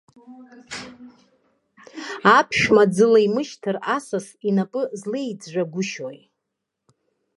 [2.37, 6.19] Аԥшәма аӡы леимышьҭыр, асас инапы злеиӡәӡәагәышьои!